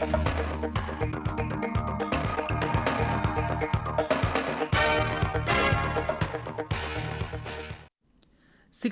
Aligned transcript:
Xin 0.00 0.12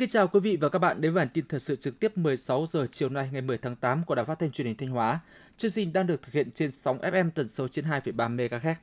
kính 0.00 0.08
chào 0.08 0.28
quý 0.28 0.40
vị 0.40 0.56
và 0.60 0.68
các 0.68 0.78
bạn 0.78 1.00
đến 1.00 1.12
với 1.12 1.24
bản 1.24 1.28
tin 1.34 1.44
thời 1.48 1.60
sự 1.60 1.76
trực 1.76 2.00
tiếp 2.00 2.18
16 2.18 2.66
giờ 2.66 2.86
chiều 2.90 3.08
nay 3.08 3.28
ngày 3.32 3.42
10 3.42 3.58
tháng 3.58 3.76
8 3.76 4.04
của 4.04 4.14
Đài 4.14 4.24
Phát 4.24 4.38
thanh 4.38 4.50
Truyền 4.50 4.66
hình 4.66 4.76
Thanh 4.76 4.88
Hóa. 4.88 5.20
Chương 5.56 5.70
trình 5.70 5.92
đang 5.92 6.06
được 6.06 6.22
thực 6.22 6.32
hiện 6.32 6.50
trên 6.50 6.70
sóng 6.70 6.98
FM 6.98 7.30
tần 7.30 7.48
số 7.48 7.68
trên 7.68 7.84
2,3 7.84 8.36
MHz. 8.36 8.74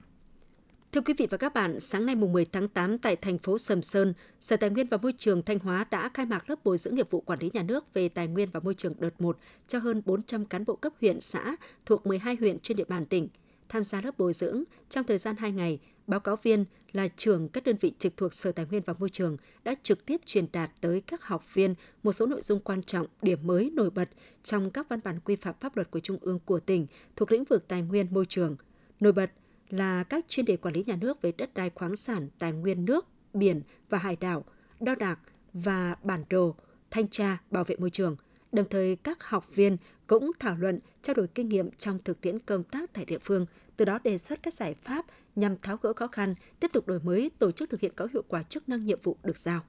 Thưa 0.95 1.01
quý 1.01 1.13
vị 1.17 1.27
và 1.29 1.37
các 1.37 1.53
bạn, 1.53 1.79
sáng 1.79 2.05
nay 2.05 2.15
mùng 2.15 2.33
10 2.33 2.45
tháng 2.45 2.67
8 2.67 2.97
tại 2.97 3.15
thành 3.15 3.37
phố 3.37 3.57
Sầm 3.57 3.81
Sơn, 3.81 4.13
Sở 4.39 4.57
Tài 4.57 4.69
nguyên 4.69 4.87
và 4.87 4.97
Môi 4.97 5.13
trường 5.17 5.43
Thanh 5.43 5.59
Hóa 5.59 5.85
đã 5.91 6.09
khai 6.13 6.25
mạc 6.25 6.49
lớp 6.49 6.63
bồi 6.63 6.77
dưỡng 6.77 6.95
nghiệp 6.95 7.11
vụ 7.11 7.21
quản 7.21 7.39
lý 7.39 7.49
nhà 7.53 7.63
nước 7.63 7.93
về 7.93 8.09
tài 8.09 8.27
nguyên 8.27 8.49
và 8.53 8.59
môi 8.59 8.73
trường 8.73 8.93
đợt 8.99 9.21
1 9.21 9.37
cho 9.67 9.79
hơn 9.79 10.01
400 10.05 10.45
cán 10.45 10.65
bộ 10.65 10.75
cấp 10.75 10.93
huyện, 11.01 11.21
xã 11.21 11.55
thuộc 11.85 12.05
12 12.05 12.35
huyện 12.35 12.59
trên 12.59 12.77
địa 12.77 12.83
bàn 12.83 13.05
tỉnh. 13.05 13.27
Tham 13.69 13.83
gia 13.83 14.01
lớp 14.01 14.17
bồi 14.17 14.33
dưỡng 14.33 14.63
trong 14.89 15.03
thời 15.03 15.17
gian 15.17 15.35
2 15.35 15.51
ngày, 15.51 15.79
báo 16.07 16.19
cáo 16.19 16.35
viên 16.43 16.65
là 16.93 17.07
trưởng 17.07 17.49
các 17.49 17.63
đơn 17.63 17.75
vị 17.81 17.93
trực 17.99 18.17
thuộc 18.17 18.33
Sở 18.33 18.51
Tài 18.51 18.65
nguyên 18.65 18.81
và 18.85 18.93
Môi 18.99 19.09
trường 19.09 19.37
đã 19.63 19.75
trực 19.83 20.05
tiếp 20.05 20.21
truyền 20.25 20.45
đạt 20.53 20.71
tới 20.81 21.01
các 21.01 21.23
học 21.23 21.53
viên 21.53 21.75
một 22.03 22.11
số 22.11 22.25
nội 22.25 22.41
dung 22.41 22.59
quan 22.59 22.83
trọng, 22.83 23.07
điểm 23.21 23.39
mới 23.47 23.71
nổi 23.73 23.89
bật 23.89 24.09
trong 24.43 24.71
các 24.71 24.89
văn 24.89 24.99
bản 25.03 25.19
quy 25.19 25.35
phạm 25.35 25.55
pháp 25.59 25.75
luật 25.75 25.91
của 25.91 25.99
Trung 25.99 26.17
ương 26.21 26.39
của 26.45 26.59
tỉnh 26.59 26.87
thuộc 27.15 27.31
lĩnh 27.31 27.43
vực 27.43 27.67
tài 27.67 27.81
nguyên 27.81 28.07
môi 28.11 28.25
trường. 28.25 28.55
Nổi 28.99 29.11
bật 29.13 29.31
là 29.69 30.03
các 30.03 30.25
chuyên 30.27 30.45
đề 30.45 30.57
quản 30.57 30.73
lý 30.73 30.83
nhà 30.87 30.95
nước 30.95 31.21
về 31.21 31.31
đất 31.37 31.53
đai 31.53 31.69
khoáng 31.69 31.95
sản, 31.95 32.29
tài 32.39 32.51
nguyên 32.51 32.85
nước, 32.85 33.05
biển 33.33 33.61
và 33.89 33.97
hải 33.97 34.15
đảo, 34.15 34.45
đo 34.79 34.95
đạc 34.95 35.19
và 35.53 35.95
bản 36.03 36.23
đồ, 36.29 36.55
thanh 36.91 37.07
tra, 37.07 37.37
bảo 37.51 37.63
vệ 37.63 37.75
môi 37.75 37.89
trường. 37.89 38.15
Đồng 38.51 38.69
thời, 38.69 38.95
các 38.95 39.23
học 39.23 39.55
viên 39.55 39.77
cũng 40.07 40.31
thảo 40.39 40.55
luận, 40.55 40.79
trao 41.01 41.13
đổi 41.13 41.27
kinh 41.27 41.49
nghiệm 41.49 41.71
trong 41.71 41.99
thực 42.03 42.21
tiễn 42.21 42.39
công 42.39 42.63
tác 42.63 42.93
tại 42.93 43.05
địa 43.05 43.19
phương, 43.19 43.45
từ 43.77 43.85
đó 43.85 43.99
đề 44.03 44.17
xuất 44.17 44.43
các 44.43 44.53
giải 44.53 44.73
pháp 44.73 45.05
nhằm 45.35 45.57
tháo 45.57 45.77
gỡ 45.77 45.93
khó 45.93 46.07
khăn, 46.07 46.35
tiếp 46.59 46.67
tục 46.73 46.87
đổi 46.87 46.99
mới, 46.99 47.31
tổ 47.39 47.51
chức 47.51 47.69
thực 47.69 47.81
hiện 47.81 47.91
có 47.95 48.07
hiệu 48.13 48.23
quả 48.27 48.43
chức 48.43 48.69
năng 48.69 48.85
nhiệm 48.85 48.99
vụ 49.03 49.17
được 49.23 49.37
giao. 49.37 49.61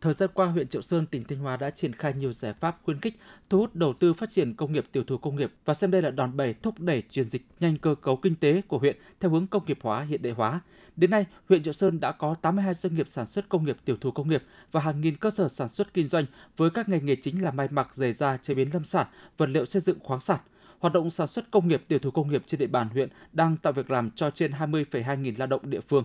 Thời 0.00 0.12
gian 0.12 0.30
qua, 0.34 0.46
huyện 0.46 0.68
Triệu 0.68 0.82
Sơn, 0.82 1.06
tỉnh 1.06 1.24
Thanh 1.24 1.38
Hóa 1.38 1.56
đã 1.56 1.70
triển 1.70 1.92
khai 1.92 2.14
nhiều 2.14 2.32
giải 2.32 2.52
pháp 2.52 2.78
khuyến 2.82 3.00
khích, 3.00 3.16
thu 3.50 3.58
hút 3.58 3.74
đầu 3.74 3.92
tư 3.92 4.12
phát 4.12 4.30
triển 4.30 4.54
công 4.54 4.72
nghiệp 4.72 4.84
tiểu 4.92 5.04
thủ 5.04 5.18
công 5.18 5.36
nghiệp 5.36 5.52
và 5.64 5.74
xem 5.74 5.90
đây 5.90 6.02
là 6.02 6.10
đòn 6.10 6.36
bẩy 6.36 6.54
thúc 6.54 6.80
đẩy 6.80 7.02
chuyển 7.10 7.24
dịch 7.24 7.46
nhanh 7.60 7.78
cơ 7.78 7.94
cấu 7.94 8.16
kinh 8.16 8.34
tế 8.34 8.62
của 8.68 8.78
huyện 8.78 8.96
theo 9.20 9.30
hướng 9.30 9.46
công 9.46 9.64
nghiệp 9.66 9.78
hóa, 9.82 10.00
hiện 10.02 10.22
đại 10.22 10.32
hóa. 10.32 10.60
Đến 10.96 11.10
nay, 11.10 11.24
huyện 11.48 11.62
Triệu 11.62 11.72
Sơn 11.72 12.00
đã 12.00 12.12
có 12.12 12.34
82 12.34 12.74
doanh 12.74 12.94
nghiệp 12.94 13.08
sản 13.08 13.26
xuất 13.26 13.48
công 13.48 13.64
nghiệp 13.64 13.76
tiểu 13.84 13.96
thủ 14.00 14.10
công 14.10 14.28
nghiệp 14.28 14.42
và 14.72 14.80
hàng 14.80 15.00
nghìn 15.00 15.16
cơ 15.16 15.30
sở 15.30 15.48
sản 15.48 15.68
xuất 15.68 15.94
kinh 15.94 16.08
doanh 16.08 16.24
với 16.56 16.70
các 16.70 16.88
ngành 16.88 17.06
nghề 17.06 17.16
chính 17.16 17.42
là 17.42 17.50
may 17.50 17.68
mặc, 17.70 17.94
giày 17.94 18.12
da, 18.12 18.36
chế 18.36 18.54
biến 18.54 18.68
lâm 18.72 18.84
sản, 18.84 19.06
vật 19.36 19.48
liệu 19.48 19.64
xây 19.64 19.82
dựng 19.82 19.98
khoáng 20.00 20.20
sản– 20.20 20.40
hoạt 20.78 20.92
động 20.92 21.10
sản 21.10 21.26
xuất 21.26 21.50
công 21.50 21.68
nghiệp 21.68 21.82
tiểu 21.88 21.98
thủ 21.98 22.10
công 22.10 22.30
nghiệp 22.30 22.42
trên 22.46 22.60
địa 22.60 22.66
bàn 22.66 22.88
huyện 22.88 23.08
đang 23.32 23.56
tạo 23.56 23.72
việc 23.72 23.90
làm 23.90 24.10
cho 24.10 24.30
trên 24.30 24.52
20,2 24.52 25.16
nghìn 25.16 25.34
lao 25.38 25.46
động 25.46 25.70
địa 25.70 25.80
phương. 25.80 26.04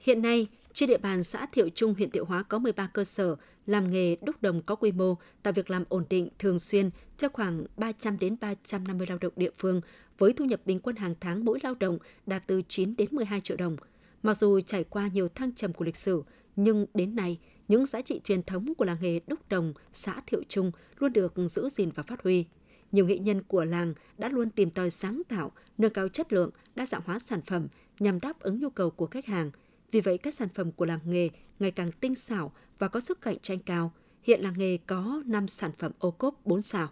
Hiện 0.00 0.22
nay, 0.22 0.46
trên 0.74 0.88
địa 0.88 0.98
bàn 0.98 1.22
xã 1.22 1.46
Thiệu 1.46 1.68
Trung, 1.74 1.94
huyện 1.94 2.10
Thiệu 2.10 2.24
Hóa 2.24 2.42
có 2.42 2.58
13 2.58 2.86
cơ 2.86 3.04
sở 3.04 3.36
làm 3.66 3.90
nghề 3.90 4.16
đúc 4.16 4.42
đồng 4.42 4.62
có 4.62 4.74
quy 4.74 4.92
mô, 4.92 5.16
tạo 5.42 5.52
việc 5.52 5.70
làm 5.70 5.84
ổn 5.88 6.04
định 6.10 6.28
thường 6.38 6.58
xuyên 6.58 6.90
cho 7.16 7.28
khoảng 7.28 7.64
300 7.76 8.18
đến 8.18 8.36
350 8.40 9.06
lao 9.06 9.18
động 9.20 9.32
địa 9.36 9.50
phương 9.58 9.80
với 10.18 10.32
thu 10.32 10.44
nhập 10.44 10.60
bình 10.64 10.80
quân 10.80 10.96
hàng 10.96 11.14
tháng 11.20 11.44
mỗi 11.44 11.58
lao 11.62 11.74
động 11.74 11.98
đạt 12.26 12.46
từ 12.46 12.62
9 12.68 12.96
đến 12.96 13.08
12 13.10 13.40
triệu 13.40 13.56
đồng. 13.56 13.76
Mặc 14.22 14.36
dù 14.36 14.60
trải 14.60 14.84
qua 14.84 15.08
nhiều 15.14 15.28
thăng 15.28 15.54
trầm 15.54 15.72
của 15.72 15.84
lịch 15.84 15.96
sử, 15.96 16.22
nhưng 16.56 16.86
đến 16.94 17.16
nay, 17.16 17.38
những 17.68 17.86
giá 17.86 18.02
trị 18.02 18.20
truyền 18.24 18.42
thống 18.42 18.74
của 18.74 18.84
làng 18.84 18.98
nghề 19.00 19.20
đúc 19.26 19.48
đồng 19.48 19.74
xã 19.92 20.20
Thiệu 20.26 20.42
Trung 20.48 20.72
luôn 20.98 21.12
được 21.12 21.34
giữ 21.50 21.68
gìn 21.68 21.90
và 21.94 22.02
phát 22.02 22.22
huy 22.22 22.44
nhiều 22.92 23.06
nghệ 23.06 23.18
nhân 23.18 23.42
của 23.42 23.64
làng 23.64 23.94
đã 24.18 24.28
luôn 24.28 24.50
tìm 24.50 24.70
tòi 24.70 24.90
sáng 24.90 25.22
tạo, 25.28 25.52
nâng 25.78 25.92
cao 25.92 26.08
chất 26.08 26.32
lượng, 26.32 26.50
đa 26.74 26.86
dạng 26.86 27.02
hóa 27.04 27.18
sản 27.18 27.40
phẩm 27.42 27.68
nhằm 27.98 28.20
đáp 28.20 28.40
ứng 28.40 28.60
nhu 28.60 28.70
cầu 28.70 28.90
của 28.90 29.06
khách 29.06 29.26
hàng. 29.26 29.50
Vì 29.92 30.00
vậy, 30.00 30.18
các 30.18 30.34
sản 30.34 30.48
phẩm 30.54 30.72
của 30.72 30.84
làng 30.84 31.00
nghề 31.04 31.28
ngày 31.58 31.70
càng 31.70 31.92
tinh 31.92 32.14
xảo 32.14 32.52
và 32.78 32.88
có 32.88 33.00
sức 33.00 33.20
cạnh 33.20 33.38
tranh 33.42 33.58
cao. 33.58 33.92
Hiện 34.22 34.40
làng 34.40 34.54
nghề 34.56 34.76
có 34.76 35.22
5 35.26 35.48
sản 35.48 35.70
phẩm 35.78 35.92
ô 35.98 36.10
cốp 36.10 36.34
4 36.44 36.62
sao. 36.62 36.88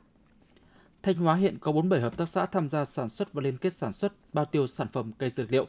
Thanh 1.03 1.17
Hóa 1.17 1.35
hiện 1.35 1.59
có 1.61 1.73
47 1.73 2.01
hợp 2.01 2.17
tác 2.17 2.29
xã 2.29 2.47
tham 2.47 2.69
gia 2.69 2.85
sản 2.85 3.09
xuất 3.09 3.33
và 3.33 3.43
liên 3.43 3.57
kết 3.57 3.75
sản 3.75 3.93
xuất 3.93 4.13
bao 4.33 4.45
tiêu 4.45 4.67
sản 4.67 4.89
phẩm 4.93 5.13
cây 5.19 5.31
dược 5.31 5.53
liệu. 5.53 5.67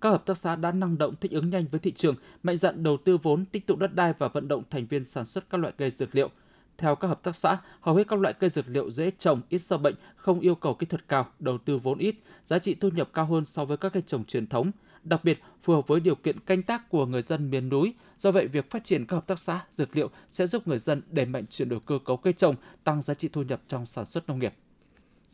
Các 0.00 0.10
hợp 0.10 0.26
tác 0.26 0.36
xã 0.36 0.56
đã 0.56 0.72
năng 0.72 0.98
động 0.98 1.14
thích 1.20 1.30
ứng 1.30 1.50
nhanh 1.50 1.64
với 1.70 1.80
thị 1.80 1.92
trường, 1.92 2.14
mạnh 2.42 2.56
dạn 2.56 2.82
đầu 2.82 2.96
tư 2.96 3.16
vốn, 3.16 3.44
tích 3.44 3.66
tụ 3.66 3.76
đất 3.76 3.94
đai 3.94 4.12
và 4.18 4.28
vận 4.28 4.48
động 4.48 4.62
thành 4.70 4.86
viên 4.86 5.04
sản 5.04 5.24
xuất 5.24 5.50
các 5.50 5.58
loại 5.58 5.72
cây 5.78 5.90
dược 5.90 6.14
liệu– 6.14 6.30
theo 6.78 6.96
các 6.96 7.08
hợp 7.08 7.22
tác 7.22 7.36
xã, 7.36 7.58
hầu 7.80 7.94
hết 7.94 8.08
các 8.08 8.20
loại 8.20 8.34
cây 8.34 8.50
dược 8.50 8.68
liệu 8.68 8.90
dễ 8.90 9.10
trồng, 9.10 9.40
ít 9.48 9.58
sâu 9.58 9.78
bệnh, 9.78 9.94
không 10.16 10.40
yêu 10.40 10.54
cầu 10.54 10.74
kỹ 10.74 10.86
thuật 10.86 11.08
cao, 11.08 11.26
đầu 11.38 11.58
tư 11.58 11.78
vốn 11.78 11.98
ít, 11.98 12.14
giá 12.44 12.58
trị 12.58 12.74
thu 12.74 12.88
nhập 12.88 13.10
cao 13.14 13.26
hơn 13.26 13.44
so 13.44 13.64
với 13.64 13.76
các 13.76 13.92
cây 13.92 14.02
trồng 14.06 14.24
truyền 14.24 14.46
thống. 14.46 14.70
Đặc 15.08 15.24
biệt, 15.24 15.40
phù 15.62 15.72
hợp 15.72 15.86
với 15.86 16.00
điều 16.00 16.14
kiện 16.14 16.40
canh 16.40 16.62
tác 16.62 16.88
của 16.88 17.06
người 17.06 17.22
dân 17.22 17.50
miền 17.50 17.68
núi. 17.68 17.94
Do 18.18 18.30
vậy, 18.30 18.46
việc 18.46 18.70
phát 18.70 18.84
triển 18.84 19.06
các 19.06 19.16
hợp 19.16 19.26
tác 19.26 19.38
xã 19.38 19.64
dược 19.70 19.96
liệu 19.96 20.10
sẽ 20.28 20.46
giúp 20.46 20.68
người 20.68 20.78
dân 20.78 21.02
đẩy 21.10 21.26
mạnh 21.26 21.44
chuyển 21.50 21.68
đổi 21.68 21.80
cơ 21.86 21.98
cấu 22.04 22.16
cây 22.16 22.32
trồng, 22.32 22.54
tăng 22.84 23.02
giá 23.02 23.14
trị 23.14 23.28
thu 23.28 23.42
nhập 23.42 23.62
trong 23.68 23.86
sản 23.86 24.06
xuất 24.06 24.28
nông 24.28 24.38
nghiệp. 24.38 24.54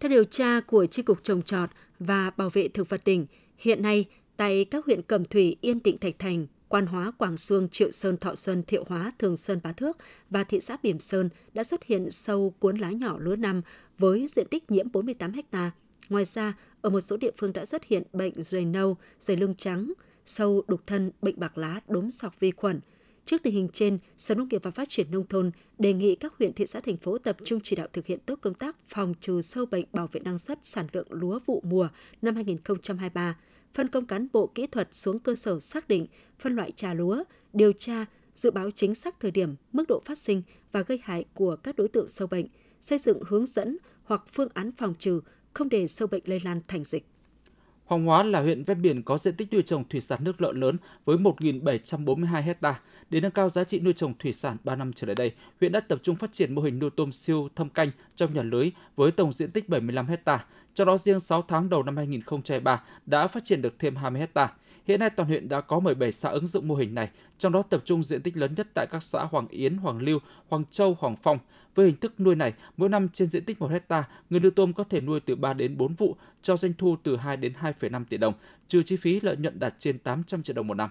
Theo 0.01 0.09
điều 0.09 0.25
tra 0.25 0.61
của 0.61 0.87
Tri 0.87 1.03
Cục 1.03 1.23
Trồng 1.23 1.43
Trọt 1.43 1.71
và 1.99 2.31
Bảo 2.31 2.51
vệ 2.51 2.69
Thực 2.69 2.89
vật 2.89 3.05
tỉnh, 3.05 3.27
hiện 3.59 3.83
nay 3.83 4.05
tại 4.37 4.65
các 4.65 4.87
huyện 4.87 5.03
Cẩm 5.03 5.25
Thủy, 5.25 5.57
Yên 5.61 5.83
Định, 5.85 5.99
Thạch 5.99 6.19
Thành, 6.19 6.47
Quan 6.69 6.87
Hóa, 6.87 7.13
Quảng 7.19 7.37
Sương, 7.37 7.69
Triệu 7.69 7.91
Sơn, 7.91 8.17
Thọ 8.17 8.35
Xuân, 8.35 8.63
Thiệu 8.67 8.85
Hóa, 8.89 9.13
Thường 9.19 9.37
Xuân, 9.37 9.61
Bá 9.63 9.73
Thước 9.73 9.97
và 10.31 10.45
thị 10.45 10.61
xã 10.61 10.77
Bỉm 10.83 10.99
Sơn 10.99 11.29
đã 11.55 11.65
xuất 11.65 11.85
hiện 11.85 12.11
sâu 12.11 12.55
cuốn 12.59 12.77
lá 12.77 12.91
nhỏ 12.91 13.19
lúa 13.19 13.37
năm 13.37 13.63
với 13.99 14.27
diện 14.35 14.47
tích 14.51 14.71
nhiễm 14.71 14.93
48 14.93 15.33
ha. 15.53 15.71
Ngoài 16.09 16.25
ra, 16.25 16.55
ở 16.81 16.91
một 16.91 17.01
số 17.01 17.17
địa 17.17 17.31
phương 17.37 17.53
đã 17.53 17.65
xuất 17.65 17.85
hiện 17.85 18.03
bệnh 18.13 18.43
ruồi 18.43 18.65
nâu, 18.65 18.97
ruồi 19.21 19.37
lưng 19.37 19.55
trắng, 19.59 19.93
sâu 20.25 20.63
đục 20.69 20.87
thân, 20.87 21.11
bệnh 21.23 21.41
bạc 21.41 21.59
lá, 21.59 21.81
đốm 21.89 22.11
sọc 22.11 22.41
vi 22.41 22.51
khuẩn. 22.51 22.81
Trước 23.25 23.43
tình 23.43 23.55
hình 23.55 23.69
trên, 23.73 23.99
Sở 24.19 24.35
Nông 24.35 24.49
nghiệp 24.49 24.63
và 24.63 24.71
Phát 24.71 24.89
triển 24.89 25.11
Nông 25.11 25.27
thôn 25.27 25.51
đề 25.79 25.93
nghị 25.93 26.15
các 26.15 26.35
huyện, 26.39 26.53
thị 26.53 26.67
xã, 26.67 26.81
thành 26.81 26.97
phố 26.97 27.19
tập 27.19 27.37
trung 27.45 27.61
chỉ 27.63 27.77
đạo 27.77 27.87
thực 27.93 28.07
hiện 28.07 28.19
tốt 28.27 28.39
công 28.43 28.55
tác 28.55 28.77
phòng 28.87 29.15
trừ 29.21 29.43
sâu 29.43 29.67
bệnh 29.67 29.85
bảo 29.93 30.09
vệ 30.13 30.21
năng 30.21 30.39
suất 30.39 30.59
sản 30.63 30.87
lượng 30.93 31.07
lúa 31.11 31.39
vụ 31.47 31.63
mùa 31.65 31.89
năm 32.23 32.35
2023 32.35 33.37
phân 33.75 33.89
công 33.89 34.07
cán 34.07 34.27
bộ 34.33 34.47
kỹ 34.55 34.67
thuật 34.67 34.89
xuống 34.93 35.19
cơ 35.19 35.35
sở 35.35 35.61
xác 35.61 35.89
định, 35.89 36.07
phân 36.39 36.57
loại 36.57 36.73
trà 36.73 36.95
lúa, 36.95 37.25
điều 37.53 37.73
tra, 37.73 38.05
dự 38.35 38.51
báo 38.51 38.71
chính 38.71 38.95
xác 38.95 39.21
thời 39.21 39.31
điểm, 39.31 39.55
mức 39.73 39.85
độ 39.89 40.03
phát 40.05 40.19
sinh 40.19 40.43
và 40.73 40.83
gây 40.83 41.01
hại 41.03 41.25
của 41.35 41.57
các 41.57 41.77
đối 41.77 41.89
tượng 41.89 42.07
sâu 42.07 42.29
bệnh, 42.29 42.47
xây 42.81 42.99
dựng 42.99 43.23
hướng 43.29 43.47
dẫn 43.47 43.79
hoặc 44.05 44.25
phương 44.33 44.49
án 44.55 44.73
phòng 44.73 44.95
trừ, 44.99 45.21
không 45.55 45.69
để 45.69 45.89
sâu 45.89 46.09
bệnh 46.09 46.23
lây 46.27 46.41
lan 46.45 46.61
thành 46.69 46.85
dịch. 46.85 47.07
Hoàng 47.85 48.05
Hóa 48.05 48.23
là 48.23 48.41
huyện 48.41 48.65
ven 48.65 48.83
biển 48.83 49.03
có 49.03 49.19
diện 49.19 49.37
tích 49.37 49.53
nuôi 49.53 49.63
trồng 49.63 49.85
thủy 49.89 50.01
sản 50.01 50.25
nước 50.25 50.41
lợ 50.41 50.53
lớn 50.53 50.77
với 51.05 51.17
1.742 51.17 52.43
hecta. 52.43 52.81
Để 53.11 53.21
nâng 53.21 53.31
cao 53.31 53.49
giá 53.49 53.65
trị 53.65 53.81
nuôi 53.81 53.93
trồng 53.93 54.15
thủy 54.19 54.33
sản 54.33 54.57
3 54.65 54.77
năm 54.77 54.93
trở 54.93 55.07
lại 55.07 55.15
đây, 55.15 55.33
huyện 55.61 55.73
đã 55.73 55.81
tập 55.81 55.99
trung 56.03 56.17
phát 56.17 56.33
triển 56.33 56.55
mô 56.55 56.63
hình 56.63 56.79
nuôi 56.79 56.91
tôm 56.97 57.13
siêu 57.13 57.49
thâm 57.57 57.69
canh 57.69 57.91
trong 58.17 58.35
nhà 58.35 58.43
lưới 58.43 58.71
với 58.97 59.11
tổng 59.11 59.33
diện 59.33 59.51
tích 59.51 59.69
75 59.69 60.07
hecta. 60.07 60.45
Trong 60.75 60.87
đó 60.87 60.99
riêng 60.99 61.21
6 61.21 61.43
tháng 61.43 61.69
đầu 61.69 61.83
năm 61.83 61.97
2023 61.97 62.83
đã 63.07 63.27
phát 63.27 63.45
triển 63.45 63.63
được 63.63 63.79
thêm 63.79 63.97
20 63.97 64.21
hecta. 64.21 64.53
Hiện 64.87 65.01
nay 65.01 65.11
toàn 65.11 65.29
huyện 65.29 65.49
đã 65.49 65.61
có 65.61 65.81
17 65.81 66.13
xã 66.13 66.29
ứng 66.29 66.47
dụng 66.47 66.69
mô 66.69 66.75
hình 66.75 66.95
này, 66.95 67.11
trong 67.39 67.53
đó 67.53 67.63
tập 67.63 67.83
trung 67.85 68.03
diện 68.03 68.23
tích 68.23 68.37
lớn 68.37 68.55
nhất 68.57 68.69
tại 68.75 68.87
các 68.91 69.03
xã 69.03 69.25
Hoàng 69.25 69.49
Yến, 69.49 69.77
Hoàng 69.77 69.99
Lưu, 69.99 70.19
Hoàng 70.49 70.65
Châu, 70.71 70.97
Hoàng 71.01 71.17
Phong. 71.23 71.39
Với 71.75 71.87
hình 71.87 71.97
thức 71.97 72.21
nuôi 72.21 72.35
này, 72.35 72.53
mỗi 72.77 72.89
năm 72.89 73.09
trên 73.13 73.29
diện 73.29 73.45
tích 73.45 73.61
1 73.61 73.71
hecta, 73.71 74.09
người 74.31 74.41
nuôi 74.41 74.51
tôm 74.51 74.73
có 74.73 74.85
thể 74.85 75.01
nuôi 75.01 75.21
từ 75.21 75.37
3 75.37 75.55
đến 75.55 75.77
4 75.77 75.95
vụ, 75.95 76.17
cho 76.43 76.57
doanh 76.57 76.73
thu 76.79 76.97
từ 77.03 77.17
2 77.17 77.37
đến 77.37 77.53
2,5 77.61 78.05
tỷ 78.05 78.17
đồng, 78.17 78.35
trừ 78.69 78.83
chi 78.83 78.97
phí 78.97 79.21
lợi 79.21 79.37
nhuận 79.37 79.59
đạt 79.59 79.75
trên 79.79 79.99
800 79.99 80.43
triệu 80.43 80.55
đồng 80.55 80.67
một 80.67 80.75
năm. 80.75 80.91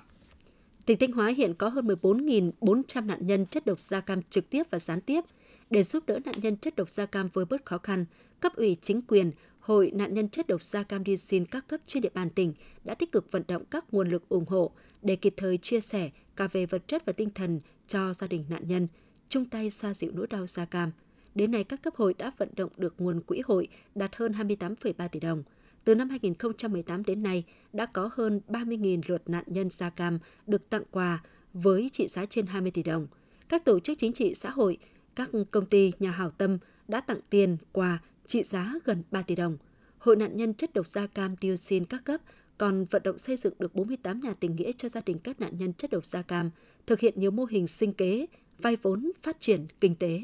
Tỉnh 0.86 0.98
Thanh 0.98 1.12
Hóa 1.12 1.28
hiện 1.28 1.54
có 1.54 1.70
hơn 1.70 1.88
14.400 1.88 3.06
nạn 3.06 3.28
nhân 3.28 3.46
chất 3.46 3.66
độc 3.66 3.80
da 3.80 4.00
cam 4.00 4.22
trực 4.30 4.50
tiếp 4.50 4.64
và 4.72 4.80
gián 4.80 5.02
tiếp. 5.02 5.22
Để 5.70 5.84
giúp 5.84 6.04
đỡ 6.08 6.20
nạn 6.26 6.36
nhân 6.42 6.58
chất 6.58 6.76
độc 6.76 6.90
da 6.90 7.06
cam 7.06 7.30
với 7.34 7.46
bớt 7.46 7.66
khó 7.66 7.78
khăn, 7.78 8.06
cấp 8.40 8.56
ủy 8.56 8.78
chính 8.82 9.02
quyền, 9.02 9.32
Hội 9.62 9.92
nạn 9.96 10.14
nhân 10.14 10.30
chất 10.30 10.48
độc 10.48 10.64
da 10.64 10.84
cam 10.84 11.06
dioxin 11.06 11.46
các 11.46 11.68
cấp 11.68 11.82
trên 11.86 12.04
địa 12.04 12.10
bàn 12.14 12.30
tỉnh 12.30 12.54
đã 12.84 12.96
tích 12.96 13.12
cực 13.12 13.32
vận 13.32 13.44
động 13.48 13.66
các 13.66 13.86
nguồn 13.92 14.10
lực 14.10 14.30
ủng 14.30 14.46
hộ 14.48 14.72
để 15.02 15.16
kịp 15.16 15.34
thời 15.38 15.58
chia 15.58 15.82
sẻ 15.82 16.10
cả 16.36 16.48
về 16.52 16.66
vật 16.66 16.88
chất 16.88 17.06
và 17.06 17.14
tinh 17.14 17.30
thần 17.36 17.60
cho 17.88 18.14
gia 18.14 18.28
đình 18.28 18.46
nạn 18.50 18.64
nhân, 18.68 18.88
chung 19.30 19.46
tay 19.46 19.70
xoa 19.70 19.94
dịu 19.94 20.12
nỗi 20.14 20.28
đau 20.28 20.48
da 20.48 20.66
cam. 20.66 20.92
Đến 21.36 21.52
nay, 21.52 21.64
các 21.64 21.82
cấp 21.82 21.96
hội 21.96 22.14
đã 22.14 22.32
vận 22.38 22.50
động 22.56 22.72
được 22.78 22.94
nguồn 22.98 23.22
quỹ 23.22 23.42
hội 23.46 23.68
đạt 23.96 24.16
hơn 24.16 24.32
28,3 24.32 25.08
tỷ 25.08 25.20
đồng. 25.20 25.44
Từ 25.84 25.96
năm 25.96 26.10
2018 26.10 27.04
đến 27.04 27.24
nay, 27.24 27.44
đã 27.74 27.86
có 27.86 28.10
hơn 28.14 28.42
30.000 28.48 29.02
lượt 29.08 29.30
nạn 29.30 29.44
nhân 29.48 29.70
da 29.70 29.90
cam 29.90 30.20
được 30.48 30.70
tặng 30.70 30.84
quà 30.92 31.24
với 31.54 31.90
trị 31.94 32.08
giá 32.08 32.26
trên 32.26 32.46
20 32.46 32.72
tỷ 32.72 32.84
đồng. 32.84 33.08
Các 33.50 33.66
tổ 33.66 33.80
chức 33.80 33.98
chính 33.98 34.14
trị 34.14 34.36
xã 34.36 34.50
hội, 34.50 34.78
các 35.16 35.30
công 35.52 35.66
ty, 35.66 35.92
nhà 36.00 36.12
hảo 36.12 36.32
tâm 36.32 36.58
đã 36.88 37.02
tặng 37.02 37.20
tiền, 37.30 37.58
quà 37.72 38.00
trị 38.28 38.44
giá 38.44 38.74
gần 38.86 39.04
3 39.12 39.22
tỷ 39.22 39.36
đồng. 39.36 39.58
Hội 39.98 40.16
nạn 40.16 40.38
nhân 40.38 40.54
chất 40.54 40.74
độc 40.74 40.88
da 40.88 41.08
cam 41.08 41.36
dioxin 41.42 41.86
các 41.86 42.02
cấp 42.06 42.22
còn 42.58 42.86
vận 42.86 43.04
động 43.04 43.18
xây 43.18 43.38
dựng 43.38 43.54
được 43.60 43.76
48 43.76 44.20
nhà 44.20 44.34
tình 44.40 44.56
nghĩa 44.56 44.72
cho 44.72 44.90
gia 44.90 45.02
đình 45.06 45.20
các 45.20 45.40
nạn 45.40 45.58
nhân 45.58 45.74
chất 45.74 45.92
độc 45.92 46.06
da 46.06 46.22
cam, 46.22 46.52
thực 46.88 47.00
hiện 47.00 47.14
nhiều 47.18 47.32
mô 47.32 47.46
hình 47.46 47.68
sinh 47.68 47.94
kế, 47.94 48.26
vay 48.58 48.76
vốn 48.82 49.12
phát 49.22 49.38
triển 49.40 49.68
kinh 49.80 49.96
tế. 49.96 50.22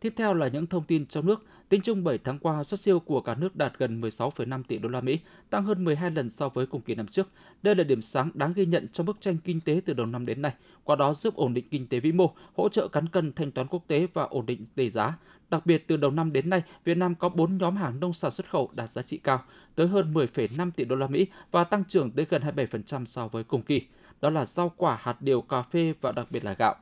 Tiếp 0.00 0.12
theo 0.16 0.34
là 0.34 0.48
những 0.48 0.66
thông 0.66 0.84
tin 0.84 1.06
trong 1.06 1.26
nước. 1.26 1.44
Tính 1.68 1.80
chung 1.80 2.04
7 2.04 2.18
tháng 2.18 2.38
qua, 2.38 2.64
xuất 2.64 2.80
siêu 2.80 3.00
của 3.00 3.20
cả 3.20 3.34
nước 3.34 3.56
đạt 3.56 3.72
gần 3.78 4.00
16,5 4.00 4.62
tỷ 4.62 4.78
đô 4.78 4.88
la 4.88 5.00
Mỹ, 5.00 5.18
tăng 5.50 5.64
hơn 5.64 5.84
12 5.84 6.10
lần 6.10 6.30
so 6.30 6.48
với 6.48 6.66
cùng 6.66 6.80
kỳ 6.80 6.94
năm 6.94 7.06
trước. 7.06 7.28
Đây 7.62 7.74
là 7.74 7.84
điểm 7.84 8.02
sáng 8.02 8.30
đáng 8.34 8.52
ghi 8.52 8.66
nhận 8.66 8.88
trong 8.92 9.06
bức 9.06 9.20
tranh 9.20 9.36
kinh 9.44 9.60
tế 9.60 9.80
từ 9.84 9.92
đầu 9.92 10.06
năm 10.06 10.26
đến 10.26 10.42
nay, 10.42 10.52
qua 10.84 10.96
đó 10.96 11.14
giúp 11.14 11.34
ổn 11.36 11.54
định 11.54 11.64
kinh 11.70 11.86
tế 11.86 12.00
vĩ 12.00 12.12
mô, 12.12 12.34
hỗ 12.56 12.68
trợ 12.68 12.88
cán 12.88 13.08
cân 13.08 13.32
thanh 13.32 13.50
toán 13.50 13.66
quốc 13.66 13.84
tế 13.86 14.06
và 14.14 14.22
ổn 14.22 14.46
định 14.46 14.64
tỷ 14.74 14.90
giá. 14.90 15.16
Đặc 15.50 15.66
biệt 15.66 15.88
từ 15.88 15.96
đầu 15.96 16.10
năm 16.10 16.32
đến 16.32 16.50
nay, 16.50 16.62
Việt 16.84 16.96
Nam 16.96 17.14
có 17.14 17.28
4 17.28 17.58
nhóm 17.58 17.76
hàng 17.76 18.00
nông 18.00 18.12
sản 18.12 18.30
xuất 18.30 18.50
khẩu 18.50 18.70
đạt 18.74 18.90
giá 18.90 19.02
trị 19.02 19.18
cao, 19.18 19.42
tới 19.74 19.86
hơn 19.86 20.14
10,5 20.14 20.70
tỷ 20.70 20.84
đô 20.84 20.96
la 20.96 21.06
Mỹ 21.06 21.26
và 21.50 21.64
tăng 21.64 21.84
trưởng 21.84 22.10
tới 22.10 22.26
gần 22.30 22.42
27% 22.42 23.04
so 23.04 23.28
với 23.28 23.44
cùng 23.44 23.62
kỳ. 23.62 23.86
Đó 24.20 24.30
là 24.30 24.44
rau 24.44 24.72
quả, 24.76 24.98
hạt 25.00 25.22
điều, 25.22 25.40
cà 25.40 25.62
phê 25.62 25.94
và 26.00 26.12
đặc 26.12 26.26
biệt 26.30 26.44
là 26.44 26.52
gạo. 26.52 26.76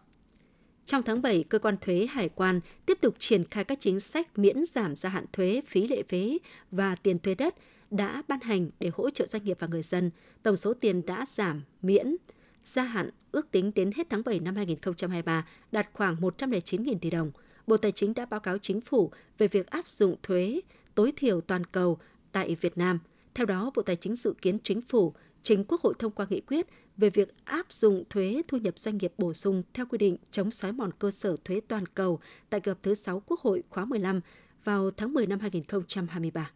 Trong 0.88 1.02
tháng 1.02 1.22
7, 1.22 1.44
cơ 1.48 1.58
quan 1.58 1.76
thuế 1.80 2.06
hải 2.10 2.28
quan 2.28 2.60
tiếp 2.86 2.98
tục 3.00 3.14
triển 3.18 3.44
khai 3.44 3.64
các 3.64 3.80
chính 3.80 4.00
sách 4.00 4.38
miễn 4.38 4.64
giảm 4.66 4.96
gia 4.96 5.08
hạn 5.08 5.24
thuế, 5.32 5.62
phí 5.66 5.88
lệ 5.88 6.02
phí 6.08 6.40
và 6.70 6.94
tiền 6.94 7.18
thuế 7.18 7.34
đất 7.34 7.54
đã 7.90 8.22
ban 8.28 8.40
hành 8.40 8.70
để 8.80 8.90
hỗ 8.94 9.10
trợ 9.10 9.26
doanh 9.26 9.44
nghiệp 9.44 9.56
và 9.60 9.66
người 9.66 9.82
dân. 9.82 10.10
Tổng 10.42 10.56
số 10.56 10.74
tiền 10.74 11.06
đã 11.06 11.24
giảm, 11.28 11.62
miễn, 11.82 12.16
gia 12.64 12.82
hạn 12.82 13.10
ước 13.32 13.50
tính 13.50 13.72
đến 13.74 13.90
hết 13.96 14.06
tháng 14.10 14.22
7 14.24 14.40
năm 14.40 14.56
2023 14.56 15.46
đạt 15.72 15.88
khoảng 15.92 16.16
109.000 16.16 16.98
tỷ 16.98 17.10
đồng. 17.10 17.30
Bộ 17.66 17.76
Tài 17.76 17.92
chính 17.92 18.14
đã 18.14 18.26
báo 18.26 18.40
cáo 18.40 18.58
chính 18.58 18.80
phủ 18.80 19.10
về 19.38 19.48
việc 19.48 19.66
áp 19.66 19.88
dụng 19.88 20.16
thuế 20.22 20.60
tối 20.94 21.12
thiểu 21.16 21.40
toàn 21.40 21.64
cầu 21.64 21.98
tại 22.32 22.56
Việt 22.60 22.78
Nam. 22.78 22.98
Theo 23.34 23.46
đó, 23.46 23.70
Bộ 23.74 23.82
Tài 23.82 23.96
chính 23.96 24.16
dự 24.16 24.34
kiến 24.42 24.58
chính 24.62 24.82
phủ 24.82 25.14
chính 25.42 25.64
Quốc 25.64 25.80
hội 25.80 25.94
thông 25.98 26.12
qua 26.12 26.26
nghị 26.30 26.40
quyết 26.40 26.66
về 26.96 27.10
việc 27.10 27.34
áp 27.44 27.72
dụng 27.72 28.04
thuế 28.10 28.42
thu 28.48 28.58
nhập 28.58 28.78
doanh 28.78 28.98
nghiệp 28.98 29.12
bổ 29.18 29.32
sung 29.32 29.62
theo 29.74 29.86
quy 29.86 29.98
định 29.98 30.16
chống 30.30 30.50
xói 30.50 30.72
mòn 30.72 30.90
cơ 30.98 31.10
sở 31.10 31.36
thuế 31.44 31.60
toàn 31.68 31.86
cầu 31.86 32.20
tại 32.50 32.60
kỳ 32.60 32.70
họp 32.70 32.82
thứ 32.82 32.94
6 32.94 33.22
Quốc 33.26 33.40
hội 33.40 33.62
khóa 33.68 33.84
15 33.84 34.20
vào 34.64 34.90
tháng 34.90 35.12
10 35.12 35.26
năm 35.26 35.40
2023. 35.40 36.50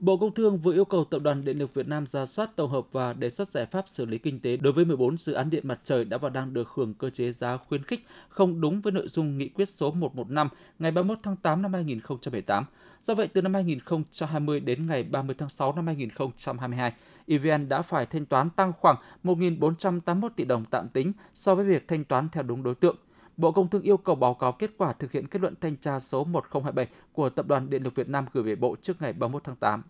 Bộ 0.00 0.16
Công 0.16 0.34
Thương 0.34 0.58
vừa 0.58 0.72
yêu 0.72 0.84
cầu 0.84 1.04
Tập 1.04 1.22
đoàn 1.22 1.44
Điện 1.44 1.58
lực 1.58 1.74
Việt 1.74 1.88
Nam 1.88 2.06
ra 2.06 2.26
soát 2.26 2.56
tổng 2.56 2.70
hợp 2.70 2.86
và 2.92 3.12
đề 3.12 3.30
xuất 3.30 3.48
giải 3.48 3.66
pháp 3.66 3.88
xử 3.88 4.06
lý 4.06 4.18
kinh 4.18 4.40
tế 4.40 4.56
đối 4.56 4.72
với 4.72 4.84
14 4.84 5.18
dự 5.18 5.32
án 5.32 5.50
điện 5.50 5.68
mặt 5.68 5.80
trời 5.84 6.04
đã 6.04 6.18
và 6.18 6.28
đang 6.28 6.54
được 6.54 6.68
hưởng 6.74 6.94
cơ 6.94 7.10
chế 7.10 7.32
giá 7.32 7.56
khuyến 7.56 7.82
khích 7.82 8.06
không 8.28 8.60
đúng 8.60 8.80
với 8.80 8.92
nội 8.92 9.08
dung 9.08 9.38
nghị 9.38 9.48
quyết 9.48 9.68
số 9.68 9.90
115 9.90 10.48
ngày 10.78 10.90
31 10.90 11.18
tháng 11.22 11.36
8 11.36 11.62
năm 11.62 11.72
2018. 11.72 12.64
Do 13.02 13.14
vậy, 13.14 13.28
từ 13.28 13.42
năm 13.42 13.54
2020 13.54 14.60
đến 14.60 14.86
ngày 14.86 15.02
30 15.02 15.34
tháng 15.38 15.48
6 15.48 15.72
năm 15.72 15.86
2022, 15.86 16.92
EVN 17.26 17.68
đã 17.68 17.82
phải 17.82 18.06
thanh 18.06 18.26
toán 18.26 18.50
tăng 18.50 18.72
khoảng 18.80 18.96
1.481 19.24 20.28
tỷ 20.36 20.44
đồng 20.44 20.64
tạm 20.64 20.88
tính 20.88 21.12
so 21.34 21.54
với 21.54 21.64
việc 21.64 21.88
thanh 21.88 22.04
toán 22.04 22.28
theo 22.32 22.42
đúng 22.42 22.62
đối 22.62 22.74
tượng. 22.74 22.96
Bộ 23.40 23.52
Công 23.52 23.70
Thương 23.70 23.82
yêu 23.82 23.96
cầu 23.96 24.16
báo 24.16 24.34
cáo 24.34 24.52
kết 24.52 24.70
quả 24.76 24.92
thực 24.92 25.12
hiện 25.12 25.26
kết 25.26 25.42
luận 25.42 25.54
thanh 25.60 25.76
tra 25.76 25.98
số 25.98 26.24
1027 26.24 26.88
của 27.12 27.28
Tập 27.28 27.46
đoàn 27.46 27.70
Điện 27.70 27.82
lực 27.82 27.94
Việt 27.94 28.08
Nam 28.08 28.26
gửi 28.32 28.44
về 28.44 28.54
Bộ 28.54 28.76
trước 28.80 29.02
ngày 29.02 29.12
31 29.12 29.44
tháng 29.44 29.56
8. 29.56 29.82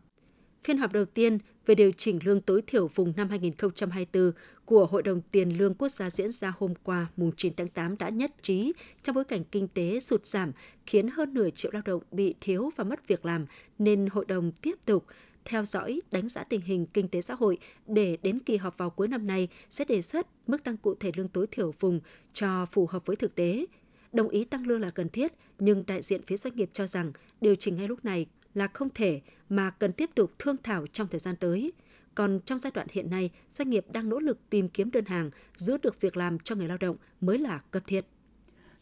Phiên 0.64 0.78
họp 0.78 0.92
đầu 0.92 1.04
tiên 1.04 1.38
về 1.66 1.74
điều 1.74 1.92
chỉnh 1.92 2.18
lương 2.24 2.40
tối 2.40 2.62
thiểu 2.66 2.88
vùng 2.94 3.12
năm 3.16 3.28
2024 3.28 4.32
của 4.64 4.86
Hội 4.86 5.02
đồng 5.02 5.20
Tiền 5.30 5.58
lương 5.58 5.74
Quốc 5.74 5.88
gia 5.88 6.10
diễn 6.10 6.32
ra 6.32 6.52
hôm 6.58 6.74
qua, 6.82 7.06
mùng 7.16 7.32
9 7.36 7.52
tháng 7.56 7.68
8 7.68 7.98
đã 7.98 8.08
nhất 8.08 8.30
trí 8.42 8.72
trong 9.02 9.14
bối 9.14 9.24
cảnh 9.24 9.44
kinh 9.44 9.68
tế 9.68 10.00
sụt 10.00 10.26
giảm 10.26 10.52
khiến 10.86 11.08
hơn 11.08 11.34
nửa 11.34 11.50
triệu 11.50 11.72
lao 11.72 11.82
động 11.84 12.02
bị 12.10 12.34
thiếu 12.40 12.70
và 12.76 12.84
mất 12.84 13.08
việc 13.08 13.24
làm, 13.24 13.46
nên 13.78 14.06
hội 14.06 14.24
đồng 14.24 14.52
tiếp 14.52 14.74
tục 14.86 15.04
theo 15.50 15.64
dõi, 15.64 16.00
đánh 16.10 16.28
giá 16.28 16.44
tình 16.44 16.60
hình 16.60 16.86
kinh 16.86 17.08
tế 17.08 17.20
xã 17.20 17.34
hội 17.34 17.58
để 17.86 18.16
đến 18.22 18.38
kỳ 18.38 18.56
họp 18.56 18.78
vào 18.78 18.90
cuối 18.90 19.08
năm 19.08 19.26
nay 19.26 19.48
sẽ 19.70 19.84
đề 19.84 20.02
xuất 20.02 20.26
mức 20.46 20.64
tăng 20.64 20.76
cụ 20.76 20.94
thể 20.94 21.10
lương 21.16 21.28
tối 21.28 21.46
thiểu 21.50 21.74
vùng 21.80 22.00
cho 22.32 22.66
phù 22.66 22.86
hợp 22.86 23.06
với 23.06 23.16
thực 23.16 23.34
tế. 23.34 23.66
Đồng 24.12 24.28
ý 24.28 24.44
tăng 24.44 24.66
lương 24.66 24.80
là 24.80 24.90
cần 24.90 25.08
thiết, 25.08 25.32
nhưng 25.58 25.84
đại 25.86 26.02
diện 26.02 26.22
phía 26.26 26.36
doanh 26.36 26.56
nghiệp 26.56 26.70
cho 26.72 26.86
rằng 26.86 27.12
điều 27.40 27.54
chỉnh 27.54 27.76
ngay 27.76 27.88
lúc 27.88 28.04
này 28.04 28.26
là 28.54 28.68
không 28.68 28.88
thể 28.94 29.20
mà 29.48 29.70
cần 29.70 29.92
tiếp 29.92 30.10
tục 30.14 30.32
thương 30.38 30.56
thảo 30.62 30.86
trong 30.86 31.08
thời 31.08 31.20
gian 31.20 31.36
tới. 31.36 31.72
Còn 32.14 32.40
trong 32.44 32.58
giai 32.58 32.70
đoạn 32.74 32.86
hiện 32.90 33.10
nay, 33.10 33.30
doanh 33.50 33.70
nghiệp 33.70 33.86
đang 33.92 34.08
nỗ 34.08 34.20
lực 34.20 34.38
tìm 34.50 34.68
kiếm 34.68 34.90
đơn 34.90 35.04
hàng, 35.04 35.30
giữ 35.56 35.76
được 35.82 36.00
việc 36.00 36.16
làm 36.16 36.38
cho 36.38 36.54
người 36.54 36.68
lao 36.68 36.78
động 36.78 36.96
mới 37.20 37.38
là 37.38 37.60
cấp 37.70 37.82
thiết. 37.86 38.04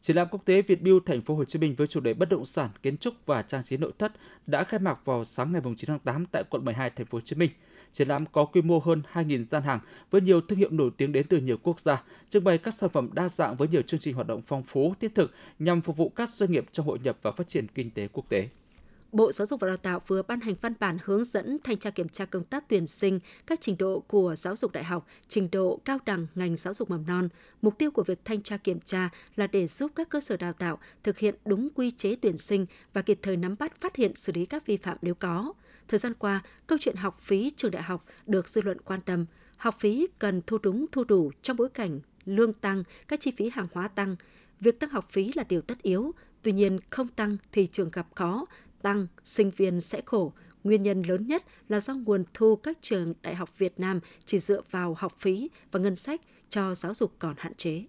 Triển 0.01 0.17
lãm 0.17 0.29
quốc 0.31 0.45
tế 0.45 0.63
Việt 0.63 0.83
Build 0.83 0.99
Thành 1.07 1.23
phố 1.23 1.35
Hồ 1.35 1.45
Chí 1.45 1.59
Minh 1.59 1.75
với 1.75 1.87
chủ 1.87 2.01
đề 2.01 2.15
bất 2.15 2.29
động 2.29 2.45
sản, 2.45 2.71
kiến 2.83 2.97
trúc 2.97 3.15
và 3.27 3.43
trang 3.43 3.63
trí 3.63 3.77
nội 3.77 3.93
thất 3.99 4.13
đã 4.47 4.65
khai 4.65 4.81
mạc 4.81 5.05
vào 5.05 5.25
sáng 5.25 5.53
ngày 5.53 5.63
9 5.65 5.77
tháng 5.87 5.99
8 5.99 6.27
tại 6.27 6.45
quận 6.51 6.65
12 6.65 6.91
Thành 6.91 7.07
phố 7.07 7.17
Hồ 7.17 7.23
Chí 7.25 7.37
Minh. 7.37 7.51
Triển 7.93 8.09
lãm 8.09 8.27
có 8.27 8.45
quy 8.45 8.63
mô 8.63 8.79
hơn 8.79 9.03
2.000 9.13 9.45
gian 9.45 9.63
hàng 9.63 9.81
với 10.11 10.21
nhiều 10.21 10.41
thương 10.41 10.59
hiệu 10.59 10.71
nổi 10.71 10.91
tiếng 10.97 11.13
đến 11.13 11.27
từ 11.29 11.39
nhiều 11.39 11.57
quốc 11.63 11.81
gia, 11.81 12.03
trưng 12.29 12.45
bày 12.45 12.59
các 12.59 12.75
sản 12.75 12.91
phẩm 12.91 13.11
đa 13.13 13.29
dạng 13.29 13.57
với 13.57 13.69
nhiều 13.69 13.83
chương 13.83 14.01
trình 14.01 14.15
hoạt 14.15 14.27
động 14.27 14.43
phong 14.47 14.63
phú, 14.63 14.95
thiết 15.01 15.15
thực 15.15 15.35
nhằm 15.59 15.81
phục 15.81 15.97
vụ 15.97 16.09
các 16.09 16.31
doanh 16.31 16.53
nghiệp 16.53 16.67
trong 16.73 16.87
hội 16.87 16.99
nhập 16.99 17.19
và 17.23 17.31
phát 17.31 17.49
triển 17.49 17.67
kinh 17.75 17.91
tế 17.91 18.09
quốc 18.13 18.25
tế. 18.29 18.49
Bộ 19.13 19.33
Giáo 19.33 19.47
dục 19.47 19.61
và 19.61 19.69
Đào 19.69 19.77
tạo 19.77 20.03
vừa 20.07 20.23
ban 20.23 20.41
hành 20.41 20.55
văn 20.61 20.75
bản 20.81 20.99
hướng 21.05 21.25
dẫn 21.25 21.59
thanh 21.65 21.77
tra 21.77 21.91
kiểm 21.91 22.09
tra 22.09 22.25
công 22.25 22.45
tác 22.45 22.69
tuyển 22.69 22.87
sinh 22.87 23.21
các 23.47 23.61
trình 23.61 23.77
độ 23.79 24.01
của 24.01 24.35
giáo 24.37 24.57
dục 24.57 24.73
đại 24.73 24.85
học, 24.85 25.07
trình 25.29 25.49
độ 25.53 25.81
cao 25.85 25.99
đẳng 26.07 26.27
ngành 26.35 26.57
giáo 26.57 26.75
dục 26.75 26.91
mầm 26.91 27.07
non. 27.07 27.29
Mục 27.63 27.79
tiêu 27.79 27.91
của 27.91 28.03
việc 28.03 28.25
thanh 28.25 28.43
tra 28.43 28.57
kiểm 28.57 28.81
tra 28.81 29.11
là 29.37 29.47
để 29.47 29.67
giúp 29.67 29.93
các 29.95 30.09
cơ 30.09 30.21
sở 30.21 30.37
đào 30.37 30.53
tạo 30.53 30.79
thực 31.03 31.19
hiện 31.19 31.35
đúng 31.45 31.69
quy 31.75 31.91
chế 31.91 32.17
tuyển 32.17 32.39
sinh 32.39 32.67
và 32.93 33.03
kịp 33.03 33.19
thời 33.23 33.37
nắm 33.37 33.57
bắt 33.59 33.81
phát 33.81 33.97
hiện 33.97 34.15
xử 34.15 34.33
lý 34.33 34.47
các 34.47 34.67
vi 34.67 34.77
phạm 34.77 34.97
nếu 35.03 35.15
có. 35.15 35.53
Thời 35.89 35.99
gian 35.99 36.15
qua, 36.15 36.43
câu 36.67 36.79
chuyện 36.81 36.97
học 36.97 37.21
phí 37.21 37.53
trường 37.57 37.71
đại 37.71 37.83
học 37.83 38.05
được 38.27 38.49
dư 38.49 38.63
luận 38.63 38.79
quan 38.85 39.01
tâm. 39.01 39.27
Học 39.57 39.77
phí 39.79 40.07
cần 40.19 40.43
thu 40.47 40.59
đúng 40.59 40.87
thu 40.93 41.05
đủ 41.05 41.31
trong 41.43 41.57
bối 41.57 41.69
cảnh 41.69 42.01
lương 42.25 42.53
tăng, 42.53 42.83
các 43.09 43.21
chi 43.21 43.33
phí 43.37 43.51
hàng 43.53 43.69
hóa 43.73 43.89
tăng. 43.89 44.17
Việc 44.61 44.81
tăng 44.81 44.91
học 44.91 45.09
phí 45.11 45.33
là 45.35 45.45
điều 45.49 45.61
tất 45.61 45.83
yếu, 45.83 46.15
Tuy 46.43 46.53
nhiên, 46.53 46.79
không 46.91 47.09
tăng 47.09 47.37
thì 47.53 47.67
trường 47.67 47.91
gặp 47.91 48.07
khó, 48.15 48.47
tăng, 48.83 49.07
sinh 49.25 49.51
viên 49.51 49.81
sẽ 49.81 50.01
khổ. 50.07 50.33
Nguyên 50.65 50.83
nhân 50.83 51.03
lớn 51.03 51.27
nhất 51.27 51.45
là 51.69 51.81
do 51.81 51.95
nguồn 51.95 52.25
thu 52.35 52.57
các 52.57 52.79
trường 52.81 53.15
đại 53.23 53.35
học 53.35 53.59
Việt 53.59 53.81
Nam 53.81 54.01
chỉ 54.25 54.41
dựa 54.41 54.61
vào 54.71 54.95
học 54.99 55.13
phí 55.19 55.51
và 55.73 55.81
ngân 55.81 55.97
sách 55.97 56.21
cho 56.49 56.75
giáo 56.75 56.95
dục 56.95 57.13
còn 57.19 57.35
hạn 57.39 57.55
chế. 57.55 57.85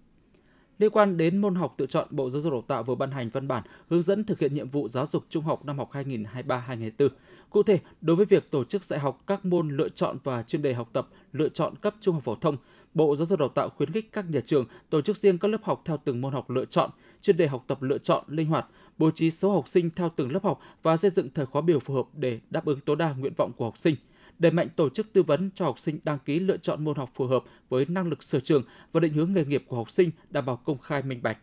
Liên 0.78 0.90
quan 0.90 1.16
đến 1.16 1.38
môn 1.38 1.54
học 1.54 1.74
tự 1.76 1.86
chọn, 1.86 2.08
Bộ 2.10 2.30
Giáo 2.30 2.42
dục 2.42 2.52
Đào 2.52 2.64
tạo 2.68 2.82
vừa 2.82 2.94
ban 2.94 3.10
hành 3.10 3.30
văn 3.30 3.48
bản 3.48 3.62
hướng 3.88 4.02
dẫn 4.02 4.24
thực 4.24 4.38
hiện 4.38 4.54
nhiệm 4.54 4.68
vụ 4.68 4.88
giáo 4.88 5.06
dục 5.06 5.24
trung 5.28 5.44
học 5.44 5.64
năm 5.64 5.78
học 5.78 5.90
2023-2024. 5.92 7.08
Cụ 7.50 7.62
thể, 7.62 7.78
đối 8.00 8.16
với 8.16 8.26
việc 8.26 8.50
tổ 8.50 8.64
chức 8.64 8.84
dạy 8.84 9.00
học 9.00 9.24
các 9.26 9.44
môn 9.44 9.76
lựa 9.76 9.88
chọn 9.88 10.18
và 10.24 10.42
chuyên 10.42 10.62
đề 10.62 10.74
học 10.74 10.88
tập 10.92 11.08
lựa 11.32 11.48
chọn 11.48 11.76
cấp 11.76 11.94
trung 12.00 12.14
học 12.14 12.24
phổ 12.24 12.34
thông, 12.34 12.56
Bộ 12.94 13.16
Giáo 13.16 13.26
dục 13.26 13.38
Đào 13.38 13.48
tạo 13.48 13.68
khuyến 13.68 13.92
khích 13.92 14.12
các 14.12 14.30
nhà 14.30 14.40
trường 14.40 14.66
tổ 14.90 15.00
chức 15.00 15.16
riêng 15.16 15.38
các 15.38 15.48
lớp 15.48 15.62
học 15.62 15.82
theo 15.84 15.96
từng 16.04 16.20
môn 16.20 16.32
học 16.32 16.50
lựa 16.50 16.64
chọn, 16.64 16.90
chuyên 17.22 17.36
đề 17.36 17.46
học 17.46 17.64
tập 17.66 17.82
lựa 17.82 17.98
chọn 17.98 18.24
linh 18.28 18.46
hoạt, 18.46 18.66
bố 18.98 19.10
trí 19.10 19.30
số 19.30 19.52
học 19.52 19.68
sinh 19.68 19.90
theo 19.90 20.08
từng 20.16 20.32
lớp 20.32 20.42
học 20.42 20.60
và 20.82 20.96
xây 20.96 21.10
dựng 21.10 21.28
thời 21.34 21.46
khóa 21.46 21.62
biểu 21.62 21.80
phù 21.80 21.94
hợp 21.94 22.06
để 22.14 22.40
đáp 22.50 22.64
ứng 22.64 22.80
tối 22.80 22.96
đa 22.96 23.12
nguyện 23.12 23.32
vọng 23.36 23.52
của 23.56 23.64
học 23.64 23.78
sinh 23.78 23.94
đẩy 24.40 24.52
mạnh 24.52 24.68
tổ 24.76 24.88
chức 24.88 25.12
tư 25.12 25.22
vấn 25.22 25.50
cho 25.54 25.64
học 25.64 25.78
sinh 25.78 25.98
đăng 26.04 26.18
ký 26.24 26.38
lựa 26.38 26.56
chọn 26.56 26.84
môn 26.84 26.96
học 26.96 27.10
phù 27.14 27.26
hợp 27.26 27.44
với 27.68 27.86
năng 27.88 28.08
lực 28.08 28.22
sở 28.22 28.40
trường 28.40 28.62
và 28.92 29.00
định 29.00 29.12
hướng 29.12 29.32
nghề 29.32 29.44
nghiệp 29.44 29.64
của 29.66 29.76
học 29.76 29.90
sinh 29.90 30.10
đảm 30.30 30.46
bảo 30.46 30.56
công 30.56 30.78
khai 30.78 31.02
minh 31.02 31.22
bạch. 31.22 31.38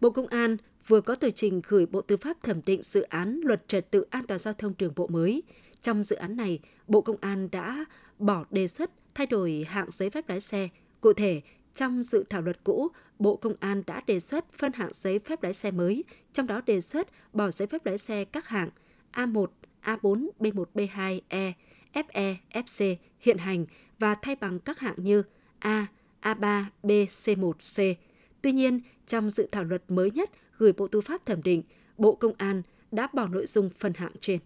Bộ 0.00 0.10
Công 0.10 0.26
an 0.26 0.56
vừa 0.86 1.00
có 1.00 1.14
tờ 1.14 1.30
trình 1.30 1.60
gửi 1.68 1.86
Bộ 1.86 2.00
Tư 2.00 2.16
pháp 2.16 2.42
thẩm 2.42 2.60
định 2.66 2.82
dự 2.82 3.02
án 3.02 3.40
luật 3.44 3.68
trật 3.68 3.90
tự 3.90 4.06
an 4.10 4.26
toàn 4.26 4.40
giao 4.40 4.54
thông 4.54 4.74
đường 4.78 4.92
bộ 4.96 5.06
mới. 5.06 5.42
Trong 5.80 6.02
dự 6.02 6.16
án 6.16 6.36
này, 6.36 6.58
Bộ 6.88 7.00
Công 7.00 7.16
an 7.20 7.48
đã 7.52 7.84
bỏ 8.18 8.44
đề 8.50 8.68
xuất 8.68 8.90
thay 9.16 9.26
đổi 9.26 9.66
hạng 9.68 9.90
giấy 9.90 10.10
phép 10.10 10.28
lái 10.28 10.40
xe. 10.40 10.68
Cụ 11.00 11.12
thể, 11.12 11.40
trong 11.74 12.02
dự 12.02 12.24
thảo 12.30 12.42
luật 12.42 12.64
cũ, 12.64 12.88
Bộ 13.18 13.36
Công 13.36 13.54
an 13.60 13.82
đã 13.86 14.02
đề 14.06 14.20
xuất 14.20 14.52
phân 14.52 14.72
hạng 14.72 14.90
giấy 14.92 15.18
phép 15.18 15.42
lái 15.42 15.54
xe 15.54 15.70
mới, 15.70 16.04
trong 16.32 16.46
đó 16.46 16.60
đề 16.66 16.80
xuất 16.80 17.08
bỏ 17.32 17.50
giấy 17.50 17.68
phép 17.68 17.86
lái 17.86 17.98
xe 17.98 18.24
các 18.24 18.48
hạng 18.48 18.68
A1, 19.12 19.46
A4, 19.82 20.28
B1, 20.40 20.64
B2, 20.74 21.20
E, 21.28 21.52
FE, 21.92 22.34
FC 22.52 22.96
hiện 23.20 23.38
hành 23.38 23.66
và 23.98 24.14
thay 24.14 24.36
bằng 24.36 24.58
các 24.58 24.78
hạng 24.78 24.94
như 24.98 25.22
A, 25.58 25.86
A3, 26.22 26.64
B, 26.82 26.90
C1, 26.90 27.52
C. 27.52 27.98
Tuy 28.42 28.52
nhiên, 28.52 28.80
trong 29.06 29.30
dự 29.30 29.48
thảo 29.52 29.64
luật 29.64 29.82
mới 29.88 30.10
nhất 30.10 30.30
gửi 30.58 30.72
Bộ 30.72 30.88
Tư 30.88 31.00
pháp 31.00 31.26
thẩm 31.26 31.42
định, 31.42 31.62
Bộ 31.98 32.14
Công 32.14 32.32
an 32.38 32.62
đã 32.92 33.08
bỏ 33.12 33.28
nội 33.28 33.46
dung 33.46 33.70
phân 33.78 33.92
hạng 33.94 34.12
trên. 34.20 34.38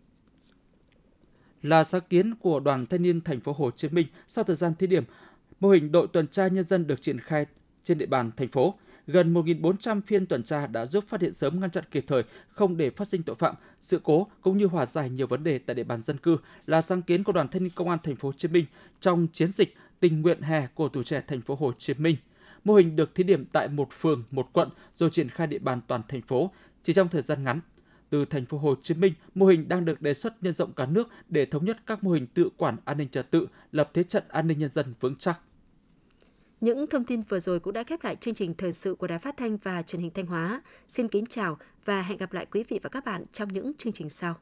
Là 1.62 1.84
sáng 1.84 2.02
kiến 2.10 2.34
của 2.34 2.60
Đoàn 2.60 2.86
Thanh 2.86 3.02
niên 3.02 3.20
Thành 3.20 3.40
phố 3.40 3.52
Hồ 3.52 3.70
Chí 3.70 3.88
Minh 3.88 4.06
sau 4.26 4.44
thời 4.44 4.56
gian 4.56 4.74
thí 4.74 4.86
điểm, 4.86 5.04
mô 5.60 5.70
hình 5.70 5.92
đội 5.92 6.06
tuần 6.06 6.28
tra 6.28 6.48
nhân 6.48 6.64
dân 6.64 6.86
được 6.86 7.02
triển 7.02 7.18
khai 7.18 7.46
trên 7.84 7.98
địa 7.98 8.06
bàn 8.06 8.30
thành 8.36 8.48
phố. 8.48 8.74
Gần 9.06 9.34
1.400 9.34 10.00
phiên 10.06 10.26
tuần 10.26 10.42
tra 10.42 10.66
đã 10.66 10.86
giúp 10.86 11.04
phát 11.08 11.20
hiện 11.20 11.32
sớm 11.32 11.60
ngăn 11.60 11.70
chặn 11.70 11.84
kịp 11.90 12.04
thời, 12.08 12.22
không 12.48 12.76
để 12.76 12.90
phát 12.90 13.08
sinh 13.08 13.22
tội 13.22 13.36
phạm, 13.36 13.54
sự 13.80 14.00
cố 14.02 14.26
cũng 14.40 14.58
như 14.58 14.66
hòa 14.66 14.86
giải 14.86 15.10
nhiều 15.10 15.26
vấn 15.26 15.44
đề 15.44 15.58
tại 15.58 15.74
địa 15.74 15.84
bàn 15.84 16.00
dân 16.00 16.18
cư 16.18 16.36
là 16.66 16.80
sáng 16.80 17.02
kiến 17.02 17.24
của 17.24 17.32
Đoàn 17.32 17.48
Thanh 17.48 17.62
niên 17.62 17.72
Công 17.74 17.88
an 17.90 17.98
Thành 18.02 18.16
phố 18.16 18.28
Hồ 18.28 18.32
Chí 18.38 18.48
Minh 18.48 18.64
trong 19.00 19.26
chiến 19.32 19.48
dịch 19.52 19.76
tình 20.00 20.22
nguyện 20.22 20.40
hè 20.40 20.66
của 20.74 20.88
tuổi 20.88 21.04
trẻ 21.04 21.22
Thành 21.26 21.40
phố 21.40 21.54
Hồ 21.54 21.72
Chí 21.78 21.94
Minh. 21.94 22.16
Mô 22.64 22.74
hình 22.74 22.96
được 22.96 23.14
thí 23.14 23.24
điểm 23.24 23.44
tại 23.52 23.68
một 23.68 23.88
phường, 23.92 24.24
một 24.30 24.48
quận 24.52 24.68
rồi 24.94 25.10
triển 25.10 25.28
khai 25.28 25.46
địa 25.46 25.58
bàn 25.58 25.80
toàn 25.86 26.02
thành 26.08 26.22
phố 26.22 26.50
chỉ 26.82 26.92
trong 26.92 27.08
thời 27.08 27.22
gian 27.22 27.44
ngắn. 27.44 27.60
Từ 28.10 28.24
thành 28.24 28.46
phố 28.46 28.58
Hồ 28.58 28.74
Chí 28.82 28.94
Minh, 28.94 29.12
mô 29.34 29.46
hình 29.46 29.68
đang 29.68 29.84
được 29.84 30.02
đề 30.02 30.14
xuất 30.14 30.42
nhân 30.42 30.52
rộng 30.52 30.72
cả 30.72 30.86
nước 30.86 31.08
để 31.28 31.46
thống 31.46 31.64
nhất 31.64 31.76
các 31.86 32.04
mô 32.04 32.10
hình 32.10 32.26
tự 32.26 32.48
quản 32.56 32.76
an 32.84 32.98
ninh 32.98 33.08
trật 33.08 33.30
tự, 33.30 33.46
lập 33.72 33.90
thế 33.94 34.02
trận 34.02 34.24
an 34.28 34.46
ninh 34.46 34.58
nhân 34.58 34.68
dân 34.68 34.94
vững 35.00 35.16
chắc. 35.16 35.40
Những 36.60 36.86
thông 36.86 37.04
tin 37.04 37.22
vừa 37.22 37.40
rồi 37.40 37.60
cũng 37.60 37.72
đã 37.72 37.84
khép 37.84 38.04
lại 38.04 38.16
chương 38.16 38.34
trình 38.34 38.54
thời 38.54 38.72
sự 38.72 38.94
của 38.94 39.06
Đài 39.06 39.18
Phát 39.18 39.36
thanh 39.36 39.56
và 39.56 39.82
Truyền 39.82 40.02
hình 40.02 40.10
Thanh 40.14 40.26
Hóa. 40.26 40.62
Xin 40.88 41.08
kính 41.08 41.26
chào 41.26 41.58
và 41.84 42.02
hẹn 42.02 42.18
gặp 42.18 42.32
lại 42.32 42.46
quý 42.50 42.64
vị 42.68 42.80
và 42.82 42.88
các 42.88 43.04
bạn 43.04 43.24
trong 43.32 43.48
những 43.48 43.72
chương 43.78 43.92
trình 43.92 44.10
sau. 44.10 44.34